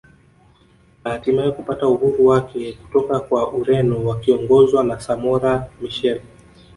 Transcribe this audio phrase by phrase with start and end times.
[1.03, 6.21] Na hatimaye kupata uhuru wake kutoka kwa Ureno wakiongozwa na Samora Michael